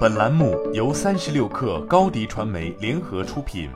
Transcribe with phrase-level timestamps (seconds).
[0.00, 3.70] 本栏目由三十六氪高低传媒联合出品。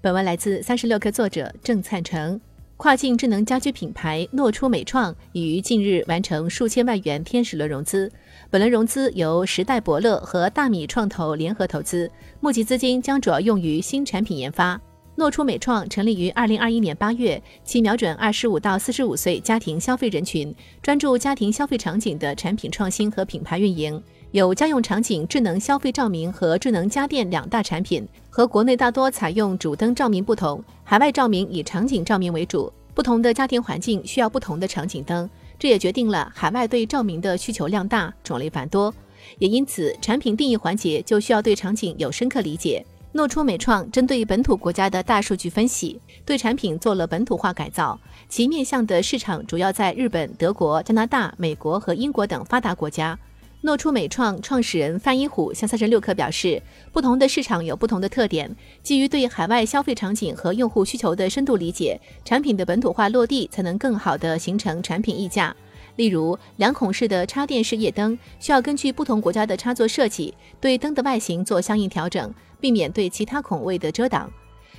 [0.00, 2.38] 本文来自三十六氪作者郑灿成。
[2.76, 8.10] 跨境智能家居品牌诺初美创已于近日完成数千万元天使轮融资。
[8.50, 12.10] 本轮融资由时代伯乐和大米创投联合投资，
[12.40, 14.78] 募集资金将主要用于新产品研发。
[15.18, 24.00] 诺初美创成立于二零二一年八月，其瞄准二十五到四十五岁家庭消费人群，专注家庭消费场景的产品创新和品牌运营。
[24.32, 28.06] 有家用场景智能消费照明和智能家电两大产品。
[28.28, 32.70] 和国内大多采用主灯照明不同，海外照明以场景照明为主。
[32.92, 38.94] 不同的家庭环境需要不同的场景灯，这也决定了海外对照明的需求量大、种类繁多。
[39.38, 42.84] 也因此，产品定义环节就需要对场景有深刻理解。
[43.12, 47.98] 诺初美创针对本土国家的大数据分析，对产品做了本土化改造。
[48.28, 53.18] 其面向的市场主要在日本、德国、加拿大、美国和英国等发达国家。
[53.62, 65.56] 诺初美创创始人范一虎向三十六氪表示，不同的市场有不同的特点，基于对海外消费场景和用户需求的深度理解，产品的本土化落地才能更好地形成产品溢价。
[65.96, 74.30] 例如，两孔式的插电式夜灯需要根据不同国家的插座设计，对灯的外形做相应调整，避免对其他孔位的遮挡。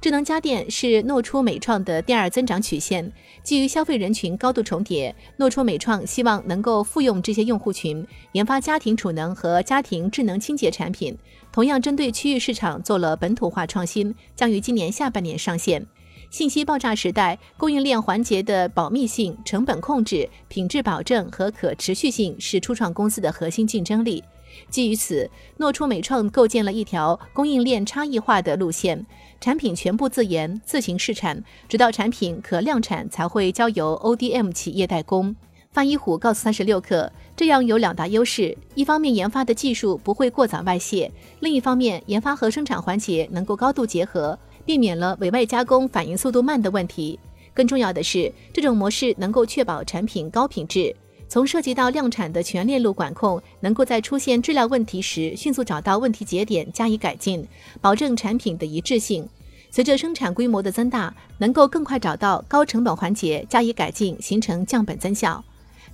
[0.00, 3.12] 智能家电是诺初美创的第二增长曲线，
[3.44, 11.16] 基于消费人群高度重叠，诺初美创希望能够复用这些用户群，研发家庭储能和家庭智能清洁产品。
[11.52, 15.86] 同样针对区域市场做了本土化创新，将于今年下半年上线。
[16.32, 24.24] 信息爆炸时代，供应链环节的保密性、成本控制、品质保证和可持续性是初创公司的核心竞争力。
[24.70, 29.04] 基于此，诺初美创构建了一条供应链差异化的路线，
[29.42, 35.36] 产品全部自研、自行试产，直到产品可量产才会交由 ODM 企业代工。
[35.70, 41.10] 范一虎告诉三十六氪，这样有两大优势：一方面研发的技术不会过早外泄；
[41.40, 44.38] 另一方面研发和生产环节能够高度结合。
[44.64, 47.18] 避免了委外加工反应速度慢的问题。
[47.54, 50.94] 更重要的是，这种模式能够确保产品高品质。
[51.28, 57.46] 从涉及到量产的全链路管控，能够在出现质量问题时迅速找到问题节点加以改进，
[57.80, 59.26] 保证产品的一致性。
[59.70, 65.42] 随着生产规模的增大，能够更快找到高成本环节加以改进，形成降本增效。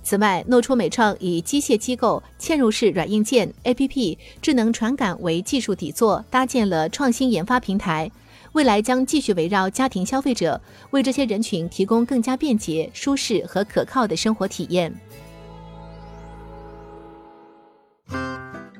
[0.03, 8.11] 此外，诺初美创以机械机构嵌入式软硬件、APP、智能传感为技术底座，搭建了创新研发平台。
[8.53, 10.59] 未来将继续围绕家庭消费者，
[10.91, 14.93] 为这些人群提供更加便捷、舒适和可靠的生活体验。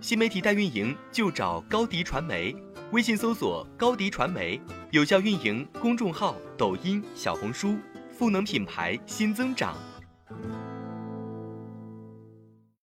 [0.01, 2.55] 新媒体代运营就找高迪传媒，
[2.91, 4.59] 微信搜索高迪传媒，
[4.91, 7.75] 有效运营公众号、抖音、小红书，
[8.11, 9.77] 赋能品牌新增长。